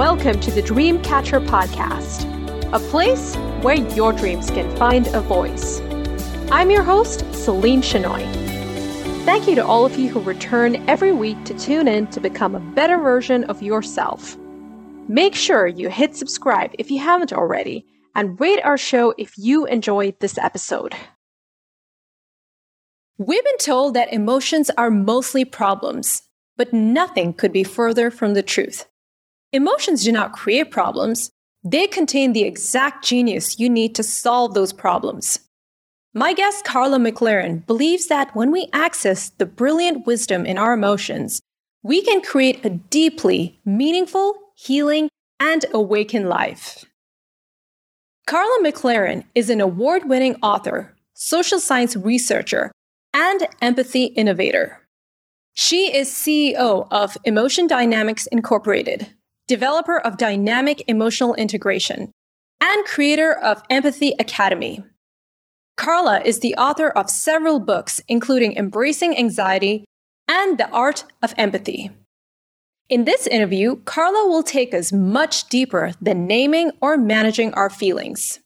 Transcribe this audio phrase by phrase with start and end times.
[0.00, 2.24] welcome to the Dreamcatcher Podcast,
[2.72, 5.82] a place where your dreams can find a voice.
[6.50, 8.22] I'm your host, Celine Chenoy.
[9.26, 12.54] Thank you to all of you who return every week to tune in to become
[12.54, 14.38] a better version of yourself.
[15.06, 19.66] Make sure you hit subscribe if you haven't already, and rate our show if you
[19.66, 20.94] enjoyed this episode.
[23.18, 26.22] We've been told that emotions are mostly problems,
[26.56, 28.86] but nothing could be further from the truth.
[29.52, 31.30] Emotions do not create problems,
[31.64, 35.40] they contain the exact genius you need to solve those problems.
[36.14, 41.40] My guest, Karla McLaren, believes that when we access the brilliant wisdom in our emotions,
[41.82, 45.08] we can create a deeply meaningful, healing,
[45.40, 46.84] and awakened life.
[48.26, 52.70] Karla McLaren is an award winning author, social science researcher,
[53.12, 54.86] and empathy innovator.
[55.54, 59.08] She is CEO of Emotion Dynamics Incorporated,
[59.50, 62.12] developer of dynamic emotional integration,
[62.60, 64.84] and creator of Empathy Academy.
[65.76, 69.84] Karla is the author of several books, including Embracing Anxiety
[70.28, 71.90] and The Art of Empathy.
[72.88, 78.38] In this interview, Karla will take us much deeper than naming or managing our feelings.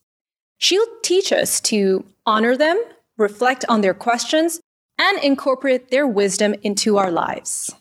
[0.57, 2.83] She'll teach us to honor them,
[3.19, 4.59] reflect on their questions,
[4.97, 7.75] and incorporate their wisdom into our lives.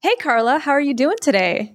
[0.00, 1.74] Hey, Karla, how are you doing today?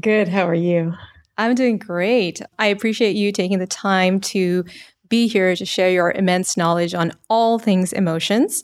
[0.00, 0.28] Good.
[0.28, 0.94] How are you?
[1.36, 2.40] I'm doing great.
[2.58, 4.64] I appreciate you taking the time to
[5.10, 8.62] be here to share your immense knowledge on all things emotions.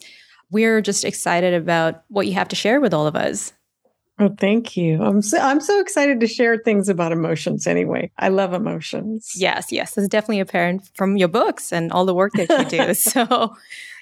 [0.49, 3.53] We're just excited about what you have to share with all of us.
[4.17, 4.99] Oh, thank you.
[5.03, 8.09] I'm so I'm so excited to share things about emotions anyway.
[8.17, 9.33] I love emotions.
[9.35, 9.95] Yes, yes.
[9.95, 12.93] It's definitely apparent from your books and all the work that you do.
[12.95, 13.55] so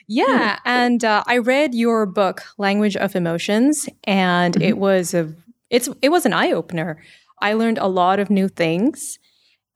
[0.07, 4.63] yeah, and uh, I read your book Language of Emotions and mm-hmm.
[4.63, 5.33] it was a
[5.69, 7.01] it's it was an eye opener.
[7.41, 9.19] I learned a lot of new things,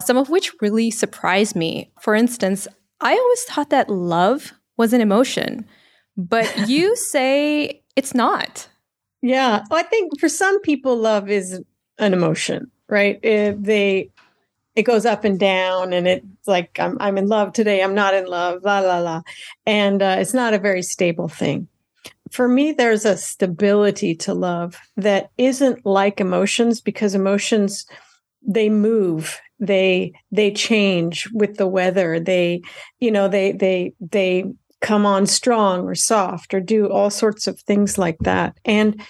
[0.01, 1.91] some of which really surprised me.
[1.99, 2.67] For instance,
[3.01, 5.65] I always thought that love was an emotion,
[6.15, 8.67] but you say it's not.
[9.21, 11.61] Yeah, I think for some people, love is
[11.97, 13.19] an emotion, right?
[13.21, 14.11] If they
[14.79, 18.13] it goes up and down, and it's like I'm I'm in love today, I'm not
[18.13, 19.21] in love, la la la,
[19.65, 21.67] and uh, it's not a very stable thing.
[22.31, 27.85] For me, there's a stability to love that isn't like emotions because emotions
[28.41, 32.61] they move they they change with the weather they
[33.01, 34.45] you know they they they
[34.81, 38.57] come on strong or soft or do all sorts of things like that.
[38.65, 39.01] And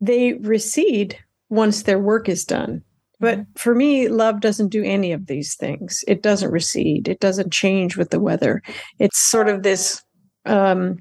[0.00, 1.18] they recede
[1.48, 2.82] once their work is done.
[3.24, 3.52] But mm-hmm.
[3.56, 6.04] for me, love doesn't do any of these things.
[6.06, 7.08] It doesn't recede.
[7.08, 8.62] It doesn't change with the weather.
[8.98, 10.02] It's sort of this,
[10.44, 10.98] um,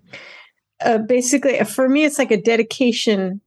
[0.80, 3.42] uh, basically, for me, it's like a dedication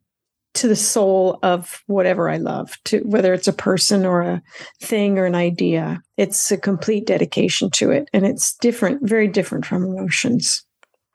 [0.57, 4.43] to the soul of whatever I love, to whether it's a person or a
[4.83, 6.03] thing or an idea.
[6.19, 10.63] It's a complete dedication to it, and it's different, very different from emotions.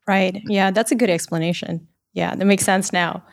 [0.07, 0.41] Right.
[0.47, 1.87] Yeah, that's a good explanation.
[2.13, 3.23] Yeah, that makes sense now.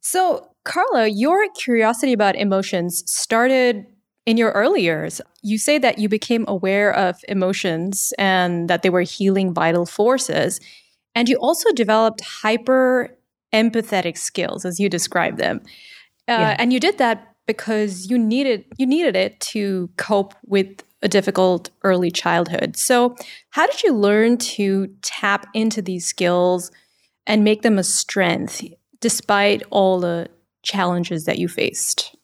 [0.00, 3.84] So, Karla, your curiosity about emotions started
[4.26, 5.20] in your early years.
[5.42, 10.60] You say that you became aware of emotions and that they were healing vital forces.
[11.14, 13.16] And you also developed hyper
[13.52, 15.60] empathetic skills, as you describe them.
[16.28, 16.56] Uh, yeah.
[16.58, 21.70] And you did that because you needed you needed it to cope with a difficult
[21.82, 22.76] early childhood.
[22.76, 23.16] So,
[23.50, 26.70] how did you learn to tap into these skills
[27.26, 28.62] and make them a strength
[29.00, 30.28] despite all the
[30.62, 32.16] challenges that you faced?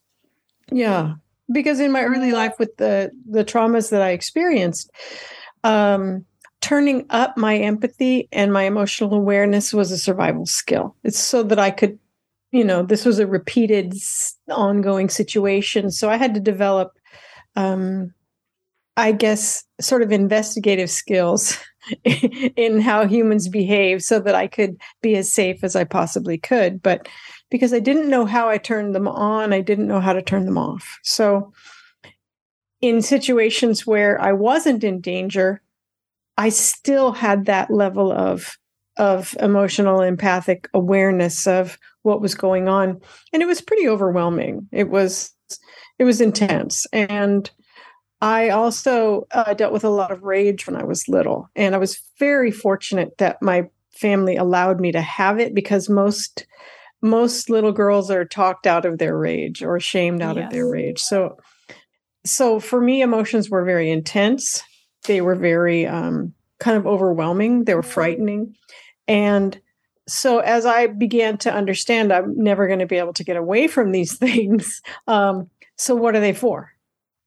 [0.71, 1.15] Yeah,
[1.53, 4.91] because in my early life with the the traumas that I experienced,
[5.65, 6.25] um,
[6.61, 10.95] turning up my empathy and my emotional awareness was a survival skill.
[11.05, 11.99] It's so that I could,
[12.53, 13.95] you know, this was a repeated,
[14.51, 15.91] ongoing situation.
[15.91, 16.93] So I had to develop
[17.57, 18.13] um,
[18.99, 21.57] I guess, sort of investigative skills
[22.05, 26.83] in how humans behave so that I could be as safe as I possibly could.
[26.83, 27.09] But
[27.51, 30.45] because I didn't know how I turned them on, I didn't know how to turn
[30.45, 30.99] them off.
[31.03, 31.53] So,
[32.81, 35.63] in situations where I wasn't in danger,
[36.37, 38.57] I still had that level of
[38.97, 43.01] of emotional empathic awareness of what was going on.
[43.33, 44.69] And it was pretty overwhelming.
[44.73, 45.33] It was
[45.99, 46.87] it was intense.
[46.93, 47.51] And
[48.21, 51.79] I also uh, dealt with a lot of rage when I was little, and I
[51.79, 56.47] was very fortunate that my family allowed me to have it because most
[57.01, 60.47] most little girls are talked out of their rage or shamed out yes.
[60.47, 60.99] of their rage.
[60.99, 61.37] So
[62.25, 64.63] so for me emotions were very intense.
[65.05, 67.65] They were very um, kind of overwhelming.
[67.65, 68.55] They were frightening.
[69.07, 69.61] And
[70.07, 73.69] so as I began to understand I'm never going to be able to get away
[73.69, 76.73] from these things, um, So, what are they for?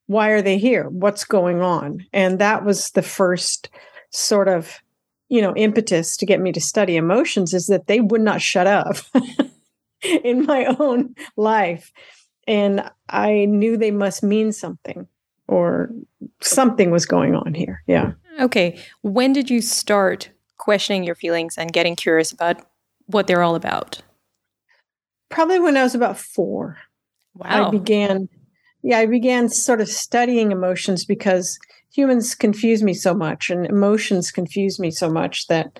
[0.07, 0.89] Why are they here?
[0.89, 2.05] What's going on?
[2.11, 3.69] And that was the first
[4.09, 4.81] sort of,
[5.29, 8.67] you know, impetus to get me to study emotions is that they would not shut
[8.67, 8.97] up
[10.23, 11.91] in my own life.
[12.47, 15.07] And I knew they must mean something
[15.47, 15.91] or
[16.41, 17.83] something was going on here.
[17.87, 18.13] Yeah.
[18.39, 18.79] Okay.
[19.01, 22.57] When did you start questioning your feelings and getting curious about
[23.05, 24.01] what they're all about?
[25.29, 26.77] Probably when I was about four.
[27.35, 27.67] Wow.
[27.67, 28.27] I began,
[28.83, 31.59] yeah, I began sort of studying emotions because
[31.93, 35.79] humans confuse me so much and emotions confuse me so much that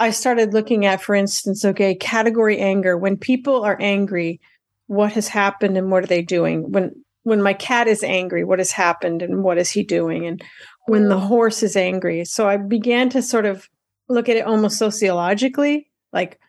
[0.00, 2.96] I started looking at, for instance, okay, category anger.
[2.96, 4.40] When people are angry,
[4.86, 6.72] what has happened and what are they doing?
[6.72, 6.92] When
[7.22, 10.26] when my cat is angry, what has happened and what is he doing?
[10.26, 10.42] And
[10.86, 12.24] when the horse is angry.
[12.24, 13.68] So I began to sort of
[14.08, 16.40] look at it almost sociologically, like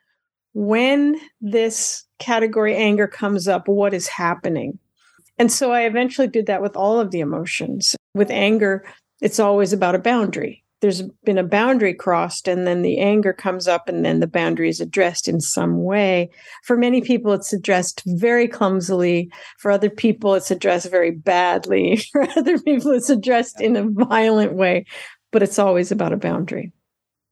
[0.53, 4.80] when this category anger comes up, what is happening?
[5.38, 7.95] And so I eventually did that with all of the emotions.
[8.13, 8.86] With anger,
[9.21, 10.61] it's always about a boundary.
[10.81, 14.68] There's been a boundary crossed, and then the anger comes up, and then the boundary
[14.68, 16.31] is addressed in some way.
[16.63, 19.31] For many people, it's addressed very clumsily.
[19.60, 21.98] For other people, it's addressed very badly.
[22.12, 24.86] For other people, it's addressed in a violent way,
[25.31, 26.72] but it's always about a boundary.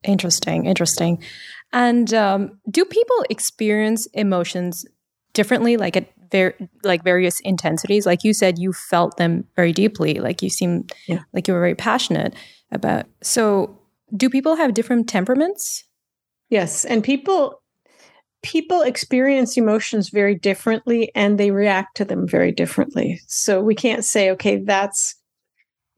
[0.03, 1.21] Interesting, interesting.
[1.73, 4.85] And um, do people experience emotions
[5.39, 8.05] differently, like at ver- like various intensities?
[8.05, 10.15] Like you said, you felt them very deeply.
[10.15, 11.21] Like you seem yeah.
[11.31, 12.33] like you were very passionate
[12.73, 13.05] about.
[13.23, 13.79] So,
[14.17, 15.85] do people have different temperaments?
[16.49, 17.61] Yes, and people
[18.43, 23.21] people experience emotions very differently and they react to them very differently.
[23.27, 25.15] So we can't say okay, that's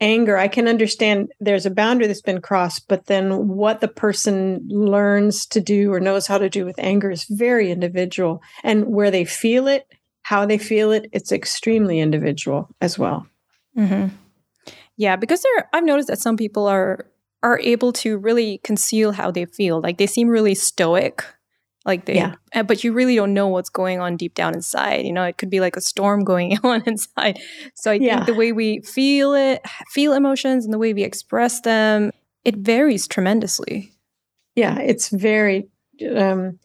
[0.01, 4.67] anger, I can understand there's a boundary that's been crossed, but then what the person
[4.67, 8.41] learns to do or knows how to do with anger is very individual.
[8.63, 9.87] And where they feel it,
[10.23, 13.27] how they feel it, it's extremely individual as well.
[13.77, 14.07] Mm-hmm.
[14.97, 17.05] Yeah, because there, I've noticed that some people are
[17.43, 19.81] are able to really conceal how they feel.
[19.81, 21.25] Like they seem really stoic
[21.85, 22.35] like they yeah.
[22.63, 25.49] But you really don't know what's going on deep down inside you know it could
[25.49, 27.39] be like a storm going on inside
[27.75, 28.15] so i yeah.
[28.15, 32.11] think the way we feel it feel emotions and the way we express them
[32.45, 33.91] it varies tremendously
[34.55, 35.67] yeah it's very
[36.15, 36.59] um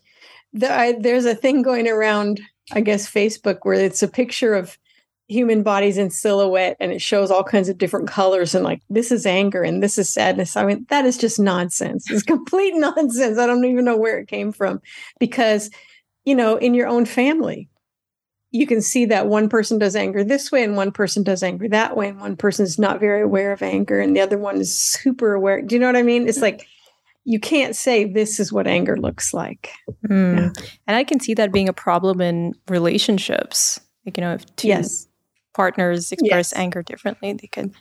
[0.53, 2.41] the, I, there's a thing going around
[2.73, 4.79] i guess facebook where it's a picture of
[5.29, 9.11] human bodies in silhouette and it shows all kinds of different colors and like this
[9.11, 10.57] is anger and this is sadness.
[10.57, 12.09] I mean that is just nonsense.
[12.11, 13.39] It's complete nonsense.
[13.39, 14.81] I don't even know where it came from
[15.19, 15.71] because
[16.25, 17.69] you know in your own family
[18.53, 21.69] you can see that one person does anger this way and one person does anger
[21.69, 24.61] that way and one person is not very aware of anger and the other one
[24.61, 25.61] is super aware.
[25.61, 26.29] Do you know what i mean?
[26.29, 26.69] It's like
[27.25, 29.73] you can't say this is what anger looks like.
[30.09, 30.37] Mm.
[30.37, 30.63] yeah.
[30.87, 33.81] and i can see that being a problem in relationships.
[34.05, 35.06] Like you know if two yes
[35.57, 36.53] partners express yes.
[36.53, 37.75] anger differently, they could,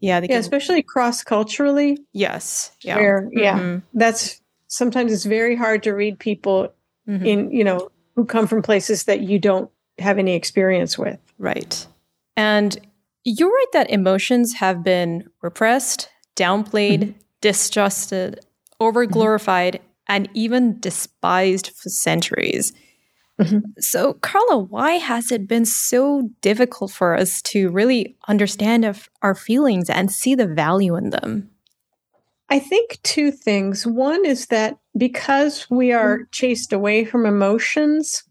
[0.00, 1.98] yeah, they yeah, especially cross culturally.
[2.12, 3.98] Yes, yeah, where, yeah, mm-hmm.
[3.98, 6.72] that's sometimes it's very hard to read people
[7.08, 7.26] mm-hmm.
[7.26, 11.18] in you know who come from places that you don't have any experience with.
[11.38, 11.86] Right,
[12.36, 12.78] and
[13.24, 17.18] you're right that emotions have been repressed, downplayed, mm-hmm.
[17.40, 18.40] distrusted,
[18.78, 22.72] over glorified, and even despised for centuries.
[23.42, 23.58] Mm-hmm.
[23.78, 28.84] So, Karla, why has it been so difficult for us to really understand
[29.22, 31.50] our feelings and see the value in them?
[32.48, 33.86] I think two things.
[33.86, 36.30] One is that because we are mm-hmm.
[36.32, 38.24] chased away from emotions,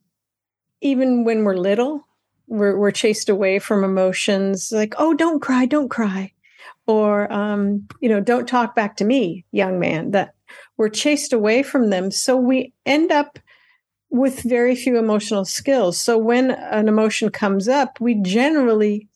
[0.81, 2.07] even when we're little,
[2.47, 6.33] we're, we're chased away from emotions like, oh, don't cry, don't cry.
[6.85, 10.35] Or, um, you know, don't talk back to me, young man, that
[10.77, 12.11] we're chased away from them.
[12.11, 13.39] So we end up
[14.11, 15.97] with very few emotional skills.
[15.97, 19.07] So when an emotion comes up, we generally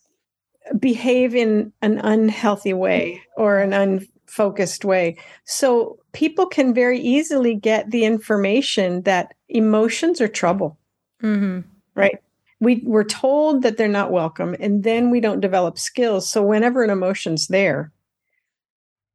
[0.80, 5.18] behave in an unhealthy way or an unfocused way.
[5.44, 10.78] So people can very easily get the information that emotions are trouble.
[11.22, 11.68] Mm-hmm.
[11.94, 12.18] Right?
[12.62, 16.30] We, we're told that they're not welcome, and then we don't develop skills.
[16.30, 17.92] So whenever an emotion's there,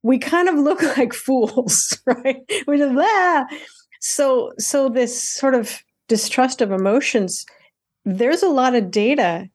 [0.03, 2.43] we kind of look like fools, right?
[2.67, 3.47] We just ah,
[4.01, 7.47] so so this sort of distrust of emotions
[8.05, 9.49] there's a lot of data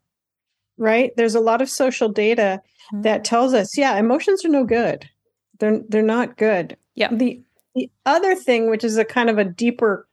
[0.78, 1.12] right?
[1.16, 2.62] There's a lot of social data
[2.94, 3.02] mm-hmm.
[3.04, 5.10] that tells us yeah emotions are no good.
[5.60, 6.78] They're they're not good.
[6.96, 7.10] Yeah.
[7.12, 7.42] The
[7.74, 10.08] the other thing which is a kind of a deeper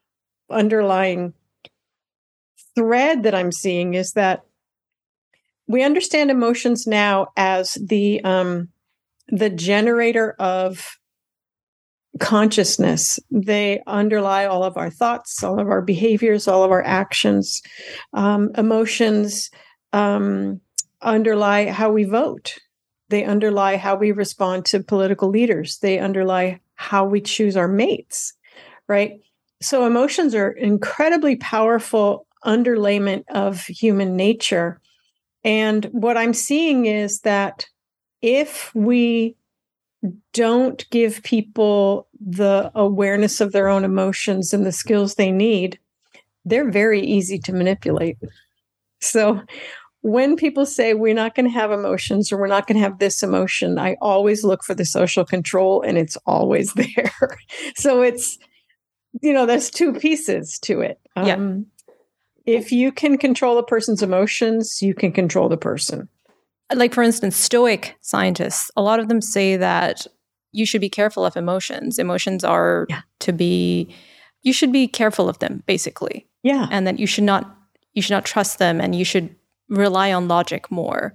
[0.51, 1.33] underlying
[2.75, 4.45] thread that i'm seeing is that
[5.67, 8.69] we understand emotions now as the um
[9.29, 10.99] the generator of
[12.21, 13.19] consciousness.
[13.31, 17.63] They underlie all of our thoughts, all of our behaviors, all of our actions,
[18.13, 19.51] um, emotions.
[19.93, 20.61] um,
[21.03, 22.59] underlie how we vote.
[23.09, 25.79] They underlie how we respond to political leaders.
[25.79, 28.33] They underlie how we choose our mates,
[28.89, 29.21] right?
[29.61, 34.81] So emotions are incredibly powerful underlayment of human nature.
[35.45, 37.67] And what I'm seeing is that
[38.23, 39.37] if we
[40.33, 45.79] don't give people the awareness of their own emotions and the skills they need,
[46.45, 48.19] they're very easy to manipulate.
[49.01, 49.43] So
[50.01, 52.99] when people say we're not going to have emotions or we're not going to have
[52.99, 57.39] this emotion, I always look for the social control and it's always there.
[57.77, 58.39] so it's,
[59.21, 60.99] you know, there's two pieces to it.
[61.17, 61.35] Yeah.
[61.35, 61.67] Um,
[62.45, 66.09] if you can control a person's emotions, you can control the person
[66.77, 70.07] like for instance stoic scientists a lot of them say that
[70.53, 73.01] you should be careful of emotions emotions are yeah.
[73.21, 73.89] to be
[74.43, 77.57] you should be careful of them basically yeah and that you should not
[77.95, 79.35] you should not trust them and you should
[79.69, 81.15] rely on logic more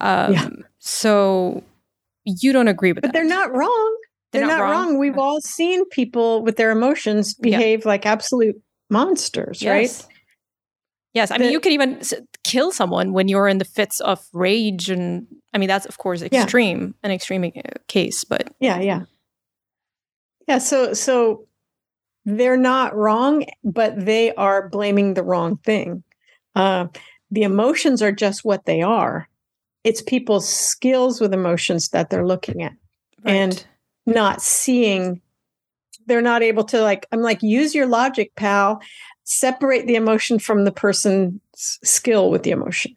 [0.00, 0.48] um, yeah.
[0.78, 1.62] so
[2.24, 3.08] you don't agree with that.
[3.08, 3.96] but that they're not wrong
[4.32, 4.86] they're, they're not, not wrong.
[4.88, 4.98] wrong.
[4.98, 7.88] we've all seen people with their emotions behave yeah.
[7.88, 10.02] like absolute monsters yes.
[10.02, 10.11] right
[11.14, 12.00] Yes, I mean you can even
[12.42, 16.22] kill someone when you're in the fits of rage, and I mean that's of course
[16.22, 17.08] extreme, yeah.
[17.08, 19.02] an extreme uh, case, but yeah, yeah,
[20.48, 20.58] yeah.
[20.58, 21.46] So, so
[22.24, 26.02] they're not wrong, but they are blaming the wrong thing.
[26.54, 26.86] Uh,
[27.30, 29.28] the emotions are just what they are.
[29.84, 32.72] It's people's skills with emotions that they're looking at,
[33.22, 33.34] right.
[33.34, 33.66] and
[34.06, 35.20] not seeing.
[36.06, 37.06] They're not able to like.
[37.12, 38.80] I'm like, use your logic, pal
[39.38, 42.96] separate the emotion from the person's skill with the emotion,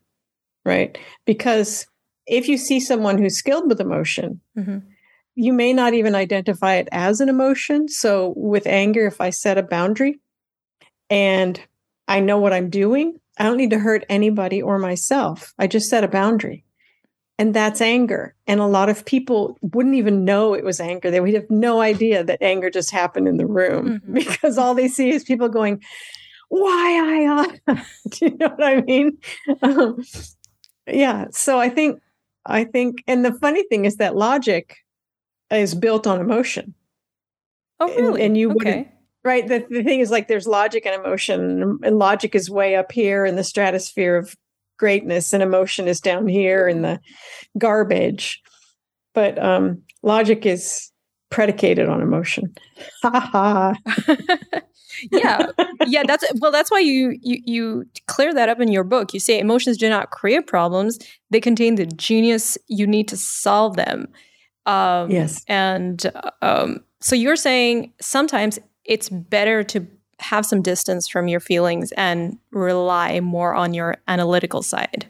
[0.64, 0.98] right?
[1.26, 1.88] Because
[2.28, 4.80] if you see someone who's skilled with emotion, mm-hmm.
[5.36, 7.88] you may not even identify it as an emotion.
[7.88, 10.20] So with anger, if I set a boundary
[11.10, 11.60] and
[12.08, 15.54] I know what I'm doing, I don't need to hurt anybody or myself.
[15.60, 16.64] I just set a boundary.
[17.38, 18.34] And that's anger.
[18.48, 21.12] And a lot of people wouldn't even know it was anger.
[21.12, 24.14] They would have no idea that anger just happened in the room mm-hmm.
[24.14, 25.84] because all they see is people going,
[26.50, 27.76] why I, uh,
[28.10, 29.18] do you know what I mean?
[29.62, 30.04] Um,
[30.88, 31.26] yeah.
[31.32, 32.02] So I think,
[32.46, 34.78] I think, and the funny thing is that logic
[35.52, 36.74] is built on emotion.
[37.80, 38.06] Oh, really?
[38.06, 38.56] And, and you okay.
[38.56, 38.88] wouldn't,
[39.24, 39.48] right?
[39.48, 43.26] The, the thing is like there's logic and emotion, and logic is way up here
[43.26, 44.36] in the stratosphere of
[44.78, 47.00] greatness, and emotion is down here in the
[47.58, 48.42] garbage.
[49.14, 50.92] But um, logic is
[51.30, 52.56] predicated on emotion.
[53.04, 53.74] Ha ha.
[55.12, 55.48] yeah.
[55.88, 59.14] Yeah that's well that's why you, you you clear that up in your book.
[59.14, 61.00] You say emotions do not create problems.
[61.30, 64.08] They contain the genius you need to solve them.
[64.66, 65.44] Um, yes.
[65.48, 66.12] and
[66.42, 69.86] um, so you're saying sometimes it's better to
[70.20, 75.06] have some distance from your feelings and rely more on your analytical side.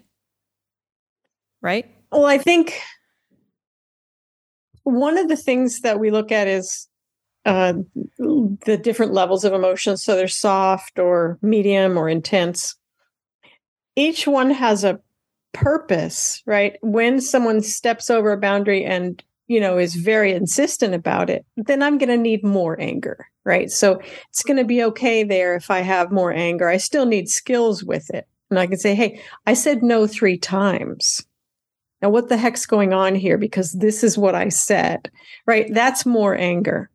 [1.62, 1.89] Right?
[2.12, 2.80] Well i think
[4.86, 6.88] one of the things that we look at is
[7.46, 7.74] uh,
[8.18, 10.04] the different levels of emotions.
[10.04, 12.75] So they're soft or medium or intense.
[13.96, 15.00] Each one has a
[15.54, 16.78] purpose, right?
[16.82, 21.82] When someone steps over a boundary and you know is very insistent about it, then
[21.84, 23.70] I'm going to need more anger, right?
[23.70, 26.68] So it's going to be okay there if I have more anger.
[26.68, 28.28] I still need skills with it.
[28.50, 31.25] And I can say, hey, I said no three times.
[32.02, 33.38] Now, what the heck's going on here?
[33.38, 35.10] Because this is what I said,
[35.48, 35.68] right?
[35.74, 36.90] That's more anger.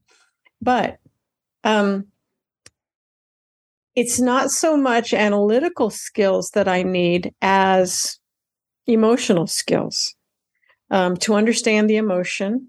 [0.60, 0.98] But
[1.64, 2.06] um,
[3.94, 8.18] it's not so much analytical skills that I need as
[8.86, 10.14] emotional skills
[10.90, 12.68] um, to understand the emotion,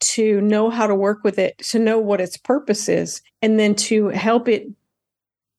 [0.00, 3.74] to know how to work with it, to know what its purpose is, and then
[3.74, 4.66] to help it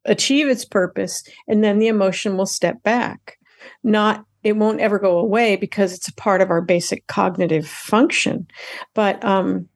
[0.05, 1.23] achieve its purpose.
[1.47, 3.37] And then the emotion will step back.
[3.83, 8.47] Not, it won't ever go away because it's a part of our basic cognitive function.
[8.95, 9.67] But um,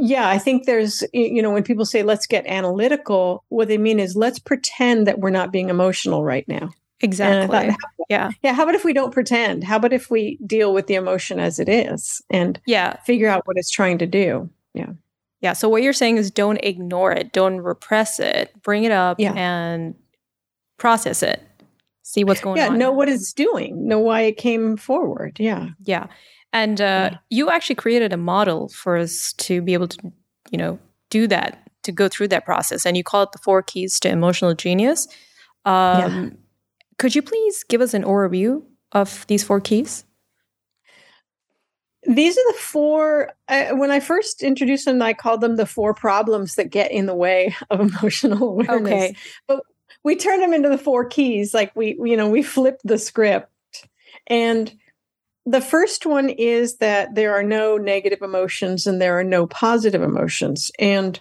[0.00, 4.00] yeah, I think there's, you know, when people say let's get analytical, what they mean
[4.00, 6.70] is let's pretend that we're not being emotional right now.
[7.02, 7.68] Exactly.
[7.68, 7.76] Thought,
[8.08, 8.30] yeah.
[8.42, 8.52] Yeah.
[8.52, 9.64] How about if we don't pretend?
[9.64, 13.46] How about if we deal with the emotion as it is and yeah, figure out
[13.46, 14.50] what it's trying to do?
[14.74, 14.92] Yeah.
[15.40, 15.54] Yeah.
[15.54, 19.32] So what you're saying is don't ignore it, don't repress it, bring it up yeah.
[19.32, 19.94] and
[20.76, 21.42] process it.
[22.02, 22.72] See what's going yeah, on.
[22.72, 25.38] Yeah, know what it's doing, know why it came forward.
[25.38, 25.68] Yeah.
[25.84, 26.08] Yeah.
[26.52, 27.18] And uh, yeah.
[27.30, 30.12] you actually created a model for us to be able to,
[30.50, 30.78] you know,
[31.10, 32.84] do that, to go through that process.
[32.84, 35.06] And you call it the four keys to emotional genius.
[35.64, 36.30] Um, yeah.
[36.98, 40.04] Could you please give us an overview of these four keys?
[42.04, 43.32] These are the four.
[43.48, 47.06] Uh, when I first introduced them, I called them the four problems that get in
[47.06, 48.92] the way of emotional awareness.
[48.92, 49.16] Okay.
[49.46, 49.62] But
[50.02, 53.50] we turned them into the four keys like we you know we flipped the script
[54.26, 54.74] and
[55.46, 60.02] the first one is that there are no negative emotions and there are no positive
[60.02, 61.20] emotions and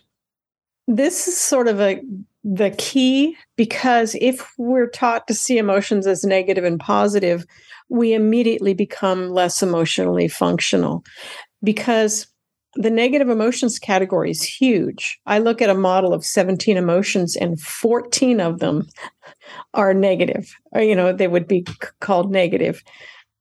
[0.87, 2.01] this is sort of a
[2.43, 7.45] the key because if we're taught to see emotions as negative and positive
[7.89, 11.03] we immediately become less emotionally functional
[11.63, 12.27] because
[12.75, 15.19] the negative emotions category is huge.
[15.25, 18.87] I look at a model of 17 emotions and 14 of them
[19.73, 20.53] are negative.
[20.71, 21.65] Or, you know, they would be
[21.99, 22.83] called negative.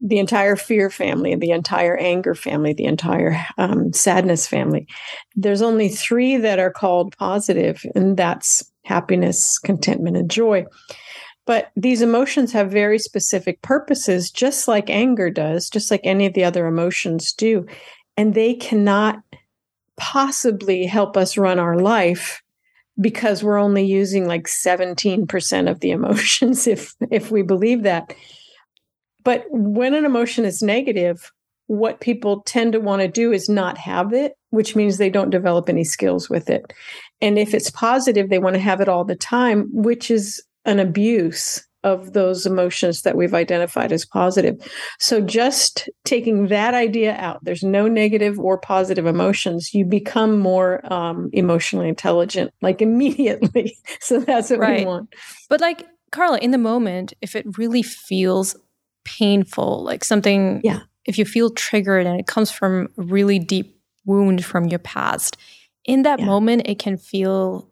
[0.00, 4.86] The entire fear family, the entire anger family, the entire um, sadness family.
[5.34, 10.66] There's only three that are called positive, and that's happiness, contentment, and joy.
[11.46, 16.34] But these emotions have very specific purposes, just like anger does, just like any of
[16.34, 17.66] the other emotions do
[18.18, 19.22] and they cannot
[19.96, 22.42] possibly help us run our life
[23.00, 28.12] because we're only using like 17% of the emotions if if we believe that
[29.24, 31.30] but when an emotion is negative
[31.66, 35.30] what people tend to want to do is not have it which means they don't
[35.30, 36.72] develop any skills with it
[37.20, 40.78] and if it's positive they want to have it all the time which is an
[40.78, 44.56] abuse of those emotions that we've identified as positive.
[44.98, 49.72] So just taking that idea out, there's no negative or positive emotions.
[49.72, 53.76] You become more um, emotionally intelligent, like immediately.
[54.00, 54.80] so that's what right.
[54.80, 55.14] we want.
[55.48, 58.56] But like Karla, in the moment, if it really feels
[59.08, 60.80] painful, like something, yeah.
[61.06, 65.36] if you feel triggered and it comes from a really deep wound from your past,
[65.84, 66.26] in that yeah.
[66.26, 67.68] moment, it can feel,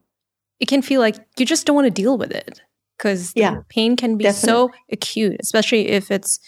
[0.60, 2.62] it can feel like you just don't want to deal with it
[2.96, 4.48] because yeah, pain can be definitely.
[4.48, 6.40] so acute, especially if it's,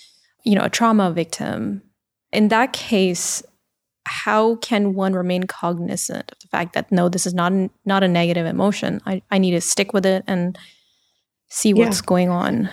[0.45, 1.83] you know, a trauma victim.
[2.33, 3.43] In that case,
[4.07, 7.53] how can one remain cognizant of the fact that no, this is not
[7.85, 9.03] not a negative emotion.
[9.05, 10.59] I, I need to stick with it and
[11.49, 12.07] see what's yeah.
[12.07, 12.71] going on.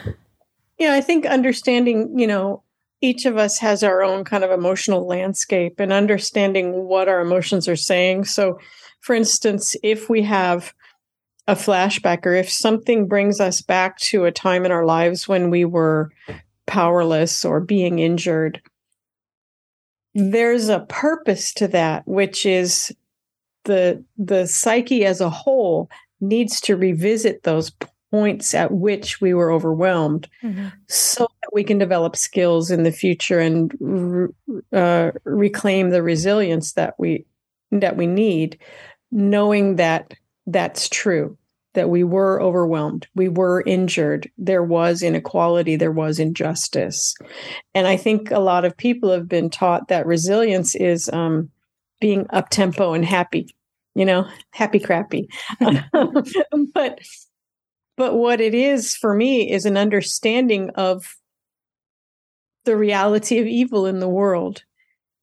[0.77, 2.63] Yeah, I think understanding, you know,
[3.01, 7.67] each of us has our own kind of emotional landscape and understanding what our emotions
[7.67, 8.25] are saying.
[8.25, 8.59] So,
[9.01, 10.73] for instance, if we have
[11.47, 15.49] a flashback or if something brings us back to a time in our lives when
[15.49, 16.11] we were
[16.65, 18.61] powerless or being injured
[20.15, 22.95] there's a purpose to that which is
[23.65, 25.89] the the psyche as a whole
[26.21, 27.71] needs to revisit those
[28.15, 30.67] points at which we were overwhelmed mm-hmm.
[30.87, 34.33] so that we can develop skills in the future and
[34.71, 37.25] uh, reclaim the resilience that we
[37.71, 38.57] that we need
[39.11, 40.13] knowing that
[40.47, 41.37] that's true
[41.73, 47.13] that we were overwhelmed, we were injured, there was inequality, there was injustice.
[47.73, 51.49] And I think a lot of people have been taught that resilience is um,
[51.99, 53.53] being up tempo and happy,
[53.93, 55.27] you know, happy crappy.
[56.73, 56.99] but
[57.97, 61.17] but what it is for me is an understanding of
[62.65, 64.63] the reality of evil in the world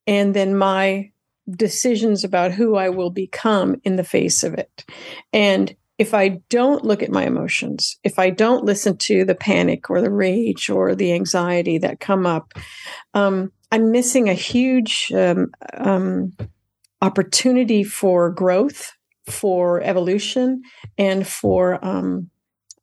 [0.06, 1.10] and then my
[1.50, 4.84] decisions about who I will become in the face of it.
[5.32, 9.90] And if I don't look at my emotions, if I don't listen to the panic
[9.90, 12.54] or the rage or the anxiety that come up,
[13.14, 16.32] um, I'm missing a huge um, um,
[17.00, 18.92] opportunity for growth,
[19.26, 20.62] for evolution,
[20.98, 22.30] and for um,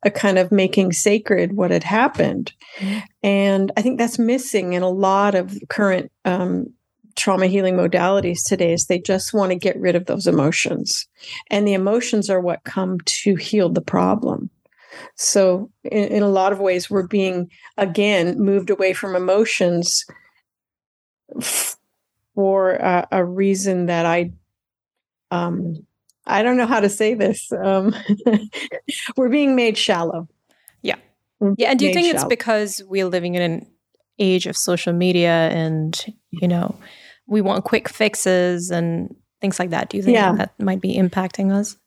[0.04, 2.54] a kind of making sacred what had happened.
[2.78, 3.00] Mm-hmm.
[3.24, 6.74] And I think that's missing in a lot of current um,
[7.16, 11.08] trauma healing modalities today is they just want to get rid of those emotions.
[11.50, 14.50] And the emotions are what come to heal the problem.
[15.16, 20.06] So, in, in a lot of ways, we're being again moved away from emotions
[22.36, 24.32] for a, a reason that I,
[25.30, 25.86] um,
[26.25, 27.51] I don't know how to say this.
[27.51, 27.95] Um,
[29.17, 30.27] we're being made shallow.
[30.82, 30.97] Yeah,
[31.58, 31.71] yeah.
[31.71, 32.15] And do you think shallow.
[32.15, 33.67] it's because we're living in an
[34.19, 35.97] age of social media and
[36.29, 36.77] you know
[37.25, 39.89] we want quick fixes and things like that.
[39.89, 40.34] Do you think yeah.
[40.34, 41.77] that might be impacting us?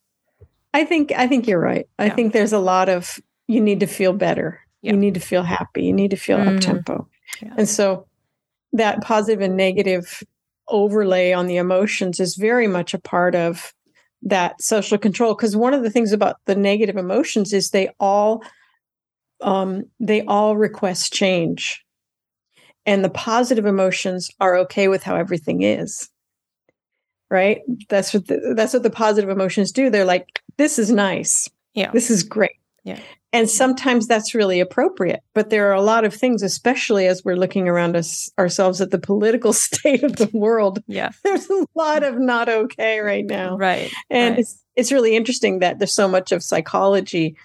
[0.74, 1.86] I think I think you're right.
[1.98, 2.14] I yeah.
[2.14, 4.60] think there's a lot of you need to feel better.
[4.80, 4.92] Yeah.
[4.92, 5.84] You need to feel happy.
[5.84, 6.56] You need to feel mm.
[6.56, 7.08] up tempo.
[7.56, 8.06] And so
[8.72, 10.22] that positive and negative
[10.68, 13.74] overlay on the emotions is very much a part of
[14.22, 18.42] that social control because one of the things about the negative emotions is they all
[19.40, 21.84] um, they all request change.
[22.84, 26.08] And the positive emotions are okay with how everything is.
[27.30, 27.60] Right?
[27.88, 29.88] That's what the, that's what the positive emotions do.
[29.90, 31.48] They're like this is nice.
[31.74, 31.90] Yeah.
[31.90, 32.56] This is great.
[32.84, 32.98] Yeah
[33.32, 37.36] and sometimes that's really appropriate but there are a lot of things especially as we're
[37.36, 42.02] looking around us ourselves at the political state of the world yeah there's a lot
[42.02, 44.40] of not okay right now right and right.
[44.40, 47.36] it's it's really interesting that there's so much of psychology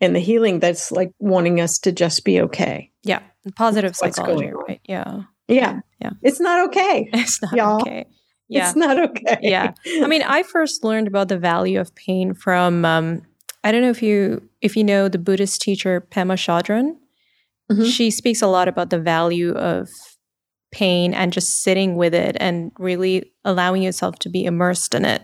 [0.00, 2.90] and the healing that's like wanting us to just be okay.
[3.02, 3.20] Yeah.
[3.56, 4.80] Positive psychology, right?
[4.84, 5.22] Yeah.
[5.48, 5.80] Yeah.
[6.00, 6.10] Yeah.
[6.22, 7.08] It's not okay.
[7.14, 7.80] It's not y'all.
[7.80, 8.06] okay.
[8.48, 8.66] Yeah.
[8.66, 9.38] It's not okay.
[9.42, 9.72] yeah.
[10.02, 13.22] I mean, I first learned about the value of pain from um,
[13.64, 16.96] I don't know if you if you know the Buddhist teacher Pema Chodron.
[17.72, 17.84] Mm-hmm.
[17.84, 19.88] She speaks a lot about the value of
[20.70, 25.22] pain and just sitting with it and really allowing yourself to be immersed in it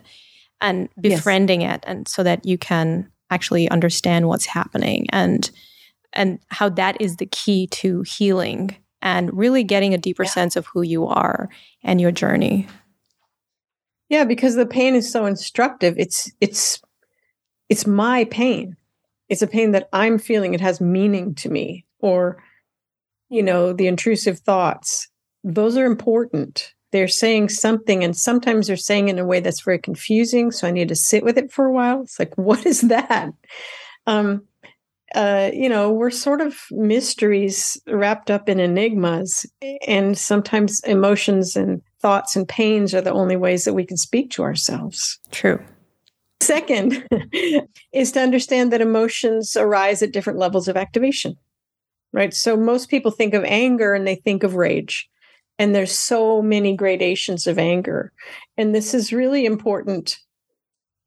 [0.61, 1.77] and befriending yes.
[1.77, 5.51] it and so that you can actually understand what's happening and
[6.13, 10.31] and how that is the key to healing and really getting a deeper yeah.
[10.31, 11.49] sense of who you are
[11.83, 12.67] and your journey.
[14.09, 15.95] Yeah, because the pain is so instructive.
[15.97, 16.81] It's it's
[17.71, 18.77] it's my pain.
[19.31, 20.53] It's a pain that I'm feeling.
[20.53, 21.87] It has meaning to me.
[22.01, 22.43] Or,
[23.31, 25.09] you know, the intrusive thoughts.
[25.45, 26.75] Those are important.
[26.93, 30.51] They're saying something, and sometimes they're saying in a way that's very confusing.
[30.51, 32.03] So I need to sit with it for a while.
[32.03, 33.31] It's like, what is that?
[34.07, 34.43] Um,
[35.15, 39.47] uh, you know, we're sort of mysteries wrapped up in enigmas,
[39.87, 44.31] and sometimes emotions and thoughts and pains are the only ways that we can speak
[44.33, 45.19] to ourselves.
[45.31, 45.61] True.
[46.41, 47.07] Second
[47.93, 51.37] is to understand that emotions arise at different levels of activation,
[52.13, 52.33] right?
[52.33, 55.09] So most people think of anger and they think of rage.
[55.59, 58.13] And there's so many gradations of anger.
[58.57, 60.19] And this is really important.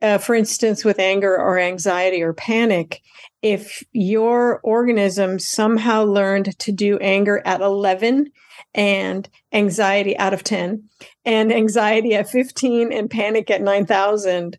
[0.01, 3.01] Uh, for instance, with anger or anxiety or panic,
[3.41, 8.31] if your organism somehow learned to do anger at 11
[8.75, 10.83] and anxiety out of 10
[11.25, 14.57] and anxiety at 15 and panic at 9000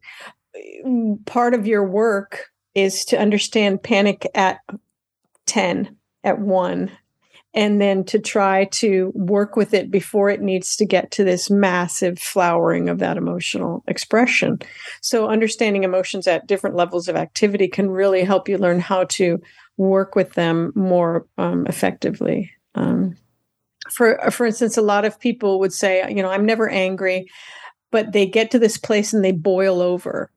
[1.27, 4.59] part of your work is to understand panic at
[5.47, 6.91] 10 at 1
[7.57, 11.49] and then to try to work with it before it needs to get to this
[11.49, 14.59] massive flowering of that emotional expression.
[15.01, 19.41] So, understanding emotions at different levels of activity can really help you learn how to
[19.77, 22.51] work with them more um, effectively.
[22.75, 23.17] Um,
[23.89, 27.29] for for instance, a lot of people would say, you know, I'm never angry,
[27.93, 30.31] but they get to this place and they boil over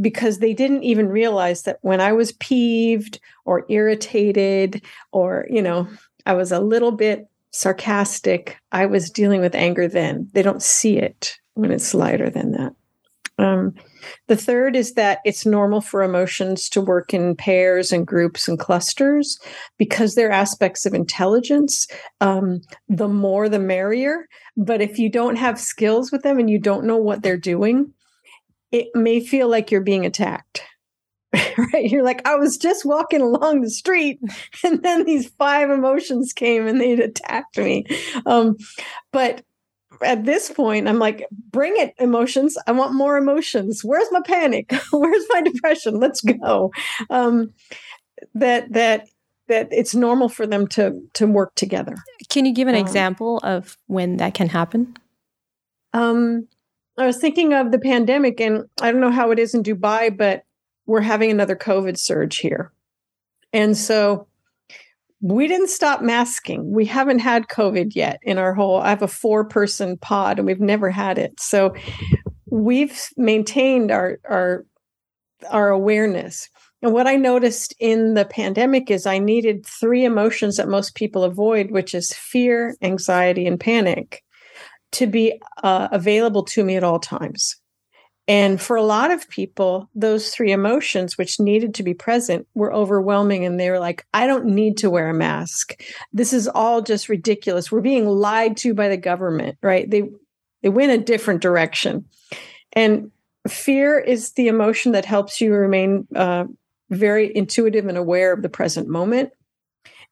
[0.00, 5.88] because they didn't even realize that when I was peeved or irritated or, you know,
[6.26, 10.28] I was a little bit sarcastic, I was dealing with anger then.
[10.32, 12.74] They don't see it when it's lighter than that.
[13.38, 13.74] Um,
[14.28, 18.58] the third is that it's normal for emotions to work in pairs and groups and
[18.58, 19.38] clusters
[19.76, 21.88] because they're aspects of intelligence.
[22.20, 24.28] Um, the more, the merrier.
[24.56, 27.92] But if you don't have skills with them and you don't know what they're doing,
[28.74, 30.62] it may feel like you're being attacked.
[31.32, 31.88] right?
[31.88, 34.18] You're like, I was just walking along the street,
[34.64, 37.86] and then these five emotions came and they attacked me.
[38.26, 38.56] Um,
[39.12, 39.44] but
[40.02, 42.58] at this point, I'm like, bring it, emotions.
[42.66, 43.84] I want more emotions.
[43.84, 44.72] Where's my panic?
[44.92, 46.00] Where's my depression?
[46.00, 46.72] Let's go.
[47.10, 47.52] Um,
[48.34, 49.06] that that
[49.46, 51.94] that it's normal for them to to work together.
[52.28, 54.96] Can you give an um, example of when that can happen?
[55.92, 56.48] Um,
[56.96, 60.16] I was thinking of the pandemic, and I don't know how it is in Dubai,
[60.16, 60.44] but
[60.86, 62.72] we're having another COVID surge here.
[63.52, 64.26] And so
[65.20, 66.70] we didn't stop masking.
[66.70, 70.46] We haven't had COVID yet in our whole, I have a four person pod and
[70.46, 71.40] we've never had it.
[71.40, 71.74] So
[72.50, 74.66] we've maintained our, our,
[75.50, 76.50] our awareness.
[76.82, 81.24] And what I noticed in the pandemic is I needed three emotions that most people
[81.24, 84.22] avoid, which is fear, anxiety, and panic,
[84.94, 87.56] to be uh, available to me at all times.
[88.26, 92.72] And for a lot of people, those three emotions, which needed to be present, were
[92.72, 93.44] overwhelming.
[93.44, 95.82] And they were like, I don't need to wear a mask.
[96.12, 97.70] This is all just ridiculous.
[97.70, 99.88] We're being lied to by the government, right?
[99.90, 100.04] They,
[100.62, 102.06] they went a different direction.
[102.72, 103.10] And
[103.46, 106.44] fear is the emotion that helps you remain uh,
[106.90, 109.32] very intuitive and aware of the present moment.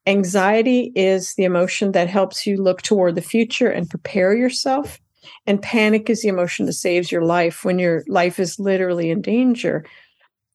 [0.05, 4.99] Anxiety is the emotion that helps you look toward the future and prepare yourself.
[5.45, 9.21] And panic is the emotion that saves your life when your life is literally in
[9.21, 9.85] danger.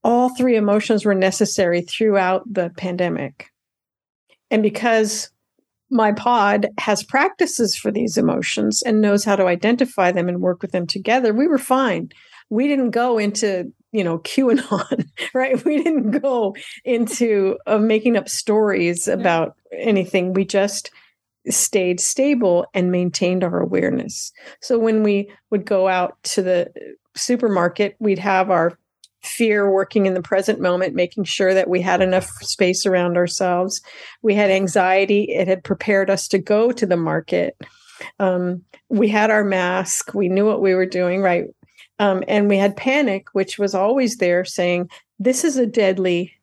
[0.05, 3.51] All three emotions were necessary throughout the pandemic.
[4.51, 5.31] And because
[5.91, 10.61] my pod has practices for these emotions and knows how to identify them and work
[10.61, 12.11] with them together, we were fine.
[12.51, 15.63] We didn't go into, you know, QAnon, right?
[15.65, 20.33] We didn't go into uh, making up stories about anything.
[20.33, 20.91] We just
[21.49, 24.33] stayed stable and maintained our awareness.
[24.61, 26.73] So when we would go out to the
[27.17, 28.79] supermarket, we'd have our
[29.23, 33.81] fear working in the present moment, making sure that we had enough space around ourselves.
[34.23, 37.57] We had anxiety, it had prepared us to go to the market.
[38.21, 41.47] Um, we had our mask, we knew what we were doing, right?
[41.99, 46.39] Um, and we had panic, which was always there saying, This is a deadly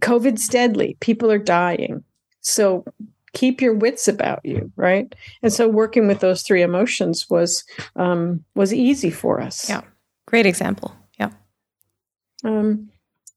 [0.00, 0.96] COVID's deadly.
[1.00, 2.04] People are dying.
[2.40, 2.84] So
[3.32, 5.14] keep your wits about you, right?
[5.42, 7.64] And so working with those three emotions was
[7.96, 9.68] um, was easy for us.
[9.68, 9.82] Yeah,
[10.26, 10.94] great example.
[11.18, 11.30] Yeah.
[12.44, 12.90] Um,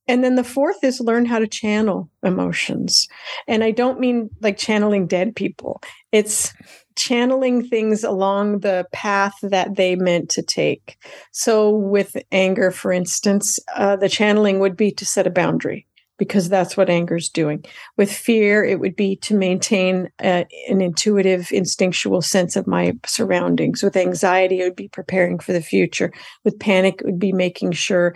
[0.08, 3.08] and then the fourth is learn how to channel emotions.
[3.48, 5.82] And I don't mean like channeling dead people.
[6.12, 6.54] It's
[6.96, 10.98] channeling things along the path that they meant to take.
[11.32, 15.88] So with anger, for instance, uh, the channeling would be to set a boundary
[16.22, 17.66] because that's what anger is doing.
[17.98, 23.82] With fear, it would be to maintain uh, an intuitive, instinctual sense of my surroundings.
[23.82, 26.14] With anxiety, it would be preparing for the future.
[26.44, 28.16] With panic, it would be making sure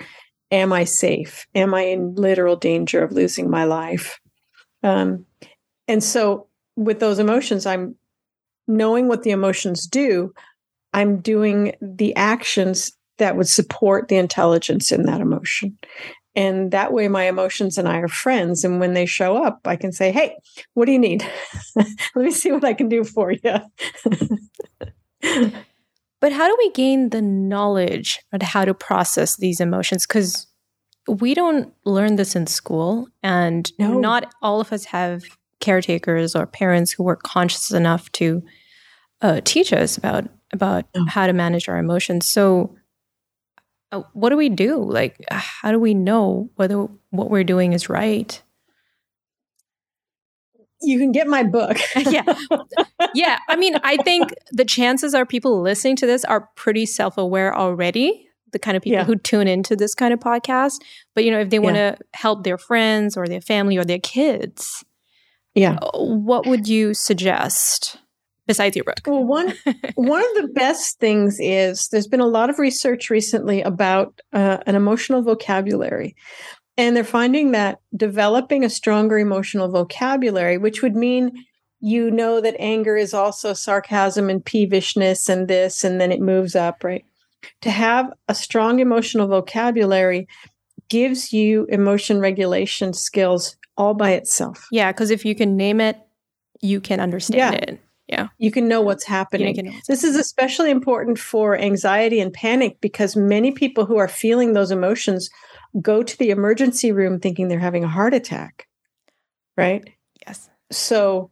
[0.52, 1.48] am I safe?
[1.56, 4.20] Am I in literal danger of losing my life?
[4.84, 5.26] Um,
[5.88, 7.96] and so, with those emotions, I'm
[8.68, 10.34] knowing what the emotions do,
[10.94, 15.78] I'm doing the actions that would support the intelligence in that emotion.
[16.36, 18.64] And that way, my emotions and I are friends.
[18.64, 20.36] And when they show up, I can say, Hey,
[20.74, 21.26] what do you need?
[21.76, 23.40] Let me see what I can do for you.
[26.20, 30.06] but how do we gain the knowledge on how to process these emotions?
[30.06, 30.48] Because
[31.08, 34.00] we don't learn this in school, and no.
[34.00, 35.24] not all of us have
[35.66, 38.44] caretakers or parents who were conscious enough to
[39.22, 41.06] uh, teach us about about oh.
[41.10, 42.28] how to manage our emotions.
[42.28, 42.76] So,
[43.92, 44.78] uh, what do we do?
[44.84, 48.42] Like, how do we know whether what we're doing is right?
[50.82, 51.78] You can get my book.
[51.96, 52.38] yeah.
[53.16, 53.40] Yeah.
[53.50, 57.56] I mean, I think the chances are people listening to this are pretty self aware
[57.56, 59.06] already, the kind of people yeah.
[59.06, 60.76] who tune into this kind of podcast.
[61.16, 62.06] But, you know, if they want to yeah.
[62.14, 64.86] help their friends or their family or their kids,
[65.56, 65.78] yeah.
[65.82, 67.98] Uh, what would you suggest?
[68.48, 69.00] besides your book?
[69.06, 69.54] Well, one
[69.96, 74.58] one of the best things is there's been a lot of research recently about uh,
[74.66, 76.16] an emotional vocabulary.
[76.78, 81.32] And they're finding that developing a stronger emotional vocabulary, which would mean
[81.80, 86.56] you know that anger is also sarcasm and peevishness and this, and then it moves
[86.56, 87.06] up, right?
[87.62, 90.28] To have a strong emotional vocabulary
[90.90, 94.68] gives you emotion regulation skills all by itself.
[94.72, 95.98] Yeah, because if you can name it,
[96.62, 97.52] you can understand yeah.
[97.52, 97.80] it.
[98.08, 98.28] Yeah.
[98.38, 99.56] You can know what's happening.
[99.56, 104.08] Know what's this is especially important for anxiety and panic because many people who are
[104.08, 105.30] feeling those emotions
[105.82, 108.68] go to the emergency room thinking they're having a heart attack.
[109.58, 109.90] Right?
[110.26, 110.50] Yes.
[110.72, 111.32] So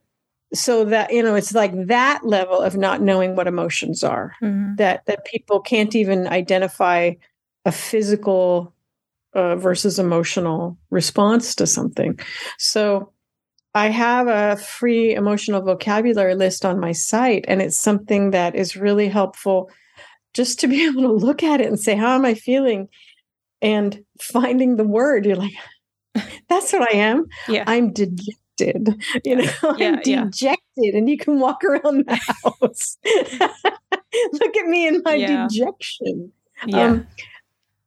[0.53, 4.75] so that you know it's like that level of not knowing what emotions are mm-hmm.
[4.75, 7.11] that that people can't even identify
[7.65, 8.73] a physical
[9.35, 12.17] uh, versus emotional response to something
[12.57, 13.13] so
[13.75, 18.75] I have a free emotional vocabulary list on my site, and it's something that is
[18.75, 19.69] really helpful
[20.33, 22.87] just to be able to look at it and say, How am I feeling?
[23.61, 25.53] And finding the word, you're like,
[26.49, 27.25] That's what I am.
[27.47, 27.63] Yeah.
[27.67, 28.39] I'm dejected.
[29.25, 30.95] You know, yeah, I'm dejected, yeah.
[30.95, 32.97] and you can walk around the house.
[33.03, 36.31] look at me in my dejection.
[36.67, 36.85] Yeah.
[36.85, 37.07] Um,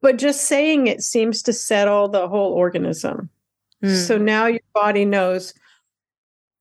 [0.03, 3.31] but just saying it seems to settle the whole organism.
[3.85, 4.07] Mm.
[4.07, 5.55] So now your body knows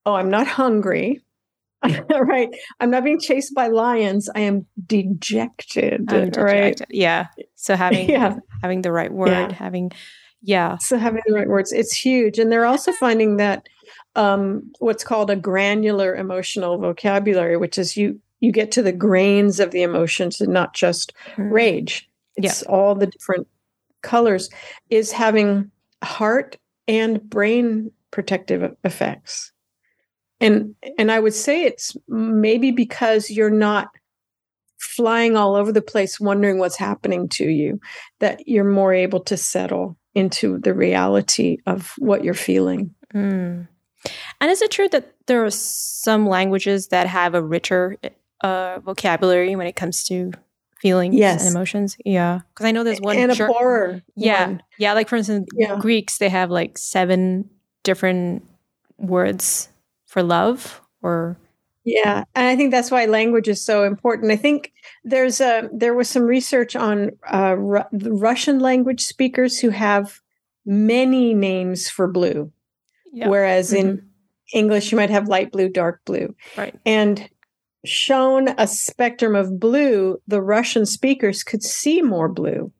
[0.06, 1.20] oh, I'm not hungry.
[2.10, 2.48] right.
[2.80, 4.30] I'm not being chased by lions.
[4.34, 6.04] I am dejected.
[6.08, 6.42] I'm dejected.
[6.42, 6.80] Right.
[6.90, 7.26] Yeah.
[7.56, 8.36] So having yeah.
[8.62, 9.52] having the right word, yeah.
[9.52, 9.90] having
[10.42, 10.78] yeah.
[10.78, 12.38] So having the right words, it's huge.
[12.38, 13.66] And they're also finding that
[14.14, 19.60] um, what's called a granular emotional vocabulary, which is you you get to the grains
[19.60, 21.50] of the emotions and not just mm.
[21.50, 22.08] rage.
[22.36, 22.72] It's yeah.
[22.72, 23.48] all the different
[24.02, 24.50] colors,
[24.90, 25.70] is having
[26.02, 29.52] heart and brain protective effects
[30.40, 33.88] and and i would say it's maybe because you're not
[34.78, 37.80] flying all over the place wondering what's happening to you
[38.20, 43.66] that you're more able to settle into the reality of what you're feeling mm.
[44.40, 47.96] and is it true that there are some languages that have a richer
[48.42, 50.30] uh, vocabulary when it comes to
[50.86, 51.44] feelings yes.
[51.44, 54.62] and emotions yeah because i know there's one and a horror yeah one.
[54.78, 55.76] yeah like for instance yeah.
[55.78, 57.48] greeks they have like seven
[57.82, 58.44] different
[58.96, 59.68] words
[60.06, 61.36] for love or
[61.84, 64.72] yeah and i think that's why language is so important i think
[65.02, 70.20] there's a there was some research on uh, Ru- russian language speakers who have
[70.64, 72.52] many names for blue
[73.12, 73.28] yep.
[73.28, 73.88] whereas mm-hmm.
[73.88, 74.08] in
[74.52, 77.28] english you might have light blue dark blue right and
[77.86, 82.72] shown a spectrum of blue the russian speakers could see more blue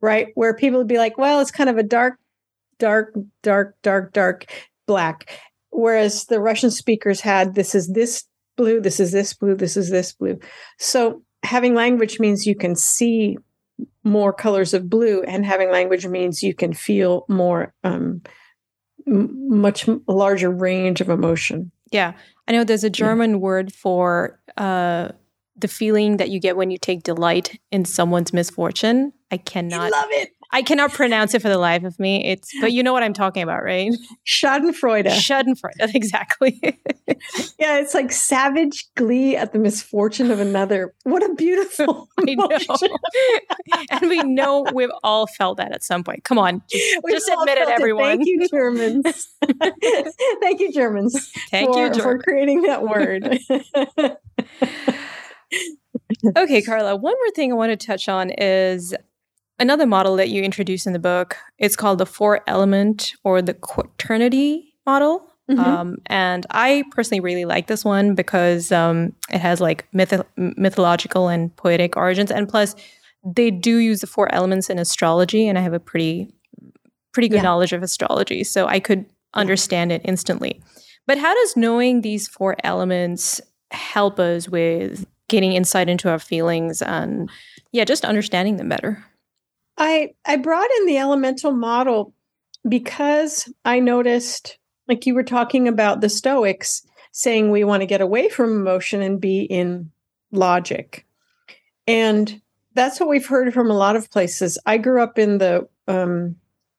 [0.00, 2.18] right where people would be like well it's kind of a dark
[2.78, 4.46] dark dark dark dark
[4.86, 5.30] black
[5.70, 8.24] whereas the Russian speakers had this is this
[8.56, 10.38] blue, this is this blue, this is this blue.
[10.78, 13.38] So having language means you can see
[14.04, 18.20] more colors of blue, and having language means you can feel more um,
[19.06, 21.70] m- much larger range of emotion.
[21.90, 22.12] Yeah.
[22.48, 23.36] I know there's a German yeah.
[23.36, 25.10] word for uh,
[25.56, 29.12] the feeling that you get when you take delight in someone's misfortune.
[29.30, 30.30] I cannot love it.
[30.52, 32.24] I cannot pronounce it for the life of me.
[32.26, 33.92] It's but you know what I'm talking about, right?
[34.26, 35.06] Schadenfreude.
[35.06, 36.60] Schadenfreude, exactly.
[37.58, 40.94] yeah, it's like savage glee at the misfortune of another.
[41.04, 46.24] What a beautiful and we know we've all felt that at some point.
[46.24, 48.20] Come on, just, just admit it, everyone.
[48.20, 48.26] It.
[48.26, 49.28] Thank you, Germans.
[50.40, 51.32] Thank you, Germans.
[51.50, 52.02] Thank for, you, German.
[52.02, 53.40] for creating that word
[56.36, 58.94] okay, Karla, one more thing I want to touch on is
[59.60, 61.36] another model that you introduce in the book.
[61.58, 65.26] It's called the four element or the quaternity model.
[65.48, 65.60] Mm-hmm.
[65.60, 71.28] Um, and I personally really like this one because um, it has like myth- mythological
[71.28, 72.30] and poetic origins.
[72.30, 72.74] And plus,
[73.24, 75.46] they do use the four elements in astrology.
[75.46, 76.32] And I have a pretty,
[77.12, 77.42] pretty good yeah.
[77.42, 78.44] knowledge of astrology.
[78.44, 80.60] So I could understand it instantly.
[81.06, 83.40] But how does knowing these four elements
[83.72, 87.30] help us with getting insight into our feelings and
[87.72, 89.02] yeah, just understanding them better.
[89.80, 92.14] I I brought in the elemental model
[92.68, 98.00] because I noticed like you were talking about the stoics saying we want to get
[98.00, 99.90] away from emotion and be in
[100.30, 101.06] logic.
[101.88, 102.40] And
[102.74, 104.58] that's what we've heard from a lot of places.
[104.66, 106.36] I grew up in the um,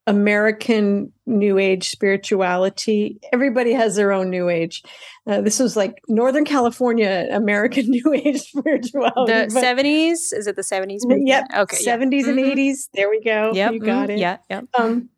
[0.07, 3.19] American New Age spirituality.
[3.31, 4.83] Everybody has their own New Age.
[5.25, 9.45] Uh, this was like Northern California American New Age spirituality.
[9.45, 11.05] The seventies is it the seventies?
[11.07, 11.45] Yep.
[11.55, 11.77] Okay.
[11.77, 12.33] Seventies yeah.
[12.33, 12.91] and 80s mm-hmm.
[12.93, 13.51] There we go.
[13.53, 13.73] Yep.
[13.73, 14.19] You got mm, it.
[14.19, 14.37] Yeah.
[14.49, 14.65] Yep.
[14.77, 15.09] Um,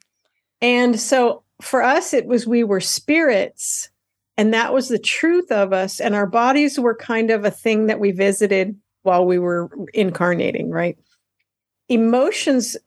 [0.61, 3.89] and so for us, it was we were spirits,
[4.37, 7.87] and that was the truth of us, and our bodies were kind of a thing
[7.87, 10.97] that we visited while we were incarnating, right?
[11.89, 12.77] Emotions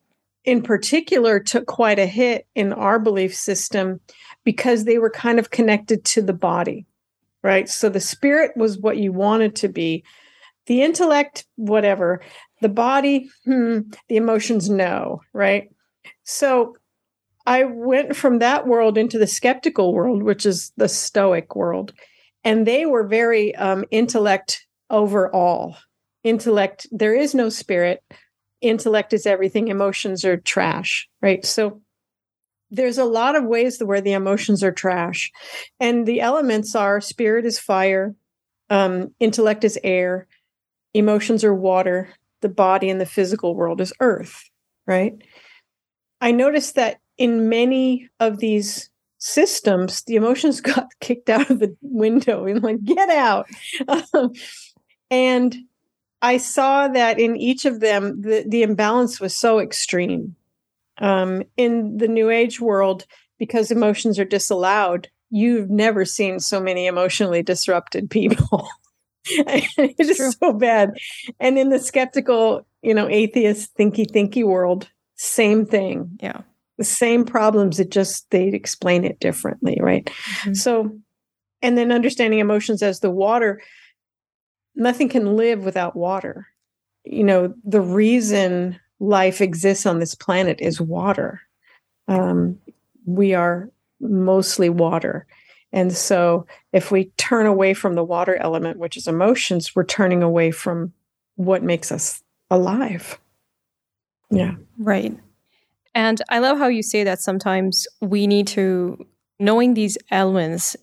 [0.46, 4.00] in particular took quite a hit in our belief system
[4.44, 6.86] because they were kind of connected to the body,
[7.42, 7.68] right?
[7.68, 10.04] So the spirit was what you wanted to be,
[10.66, 12.22] the intellect, whatever,
[12.62, 15.68] the body, hmm, the emotions, no, right?
[16.22, 16.76] So
[17.44, 21.92] I went from that world into the skeptical world, which is the Stoic world.
[22.44, 25.76] And they were very um, intellect overall.
[26.22, 28.02] Intellect, there is no spirit
[28.60, 31.44] intellect is everything, emotions are trash, right?
[31.44, 31.80] So
[32.70, 35.30] there's a lot of ways where the emotions are trash.
[35.78, 38.14] And the elements are spirit is fire,
[38.70, 40.26] um, intellect is air,
[40.94, 42.08] emotions are water,
[42.42, 44.50] the body and the physical world is earth,
[44.86, 45.14] right?
[46.20, 51.76] I noticed that in many of these systems, the emotions got kicked out of the
[51.82, 53.46] window and like, get out.
[53.88, 54.32] Um,
[55.10, 55.56] and
[56.22, 60.36] I saw that in each of them, the, the imbalance was so extreme.
[60.98, 63.04] Um, in the New Age world,
[63.38, 68.68] because emotions are disallowed, you've never seen so many emotionally disrupted people.
[69.26, 70.32] it is True.
[70.32, 70.92] so bad.
[71.40, 76.18] And in the skeptical, you know, atheist, thinky, thinky world, same thing.
[76.22, 76.42] Yeah.
[76.78, 80.04] The same problems, it just, they explain it differently, right?
[80.06, 80.54] Mm-hmm.
[80.54, 80.98] So,
[81.62, 83.60] and then understanding emotions as the water
[84.76, 86.46] nothing can live without water.
[87.04, 91.40] You know, the reason life exists on this planet is water.
[92.08, 92.58] Um,
[93.04, 95.26] we are mostly water.
[95.72, 100.22] And so if we turn away from the water element, which is emotions, we're turning
[100.22, 100.92] away from
[101.34, 103.18] what makes us alive.
[104.30, 104.54] Yeah.
[104.78, 105.16] Right.
[105.94, 109.06] And I love how you say that sometimes we need to,
[109.38, 110.76] knowing these elements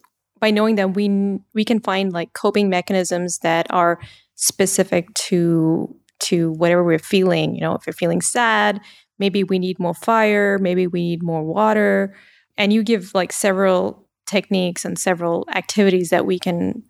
[0.43, 3.97] by knowing that we we can find like coping mechanisms that are
[4.36, 7.56] specific to to whatever we're feeling.
[7.56, 8.82] You know, if you're feeling sad,
[9.19, 12.13] maybe we need more fire, maybe we need more water,
[12.58, 16.84] and you give like several techniques and several activities that we can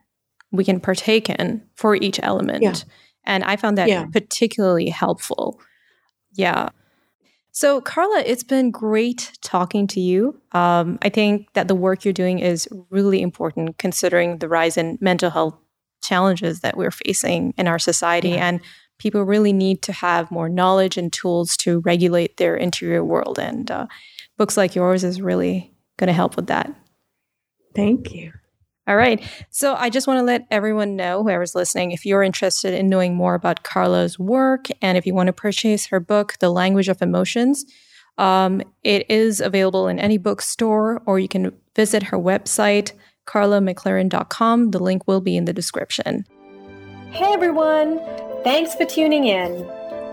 [0.52, 2.64] we can partake in for each element.
[2.64, 2.74] Yeah.
[3.24, 4.08] And I found that yeah.
[4.12, 5.62] particularly helpful.
[6.34, 6.70] Yeah.
[7.56, 10.42] So, Karla, it's been great talking to you.
[10.54, 14.98] Um, I think that the work you're doing is really important considering the rise in
[15.00, 15.56] mental health
[16.04, 18.30] challenges that we're facing in our society.
[18.30, 18.48] Yeah.
[18.48, 18.62] And
[18.98, 23.38] people really need to have more knowledge and tools to regulate their interior world.
[23.38, 23.86] And uh,
[24.36, 26.74] books like yours is really going to help with that.
[27.76, 28.34] Thank you.
[28.86, 29.24] All right.
[29.50, 33.16] So I just want to let everyone know, whoever's listening, if you're interested in knowing
[33.16, 37.02] more about Karla's work and if you want to purchase her book, The Language of
[37.02, 37.66] Emotions,
[38.18, 42.92] um, it is available in any bookstore or you can visit her website,
[43.26, 44.72] karlamclaren.com.
[44.72, 46.26] The link will be in the description.
[47.12, 48.00] Hey everyone!
[48.44, 49.66] Thanks for tuning in.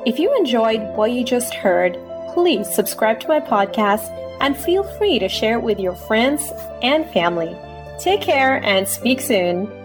[0.07, 1.99] If you enjoyed what you just heard,
[2.35, 4.09] please subscribe to my podcast
[4.41, 6.53] and feel free to share it with your friends
[6.83, 7.57] and family.
[8.01, 9.80] Take care and speak soon.